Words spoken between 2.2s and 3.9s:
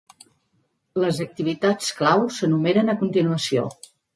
s'enumeren a continuació.